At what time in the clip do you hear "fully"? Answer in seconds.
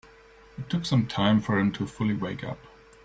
1.85-2.15